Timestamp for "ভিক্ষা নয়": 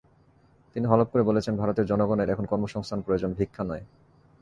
3.33-3.83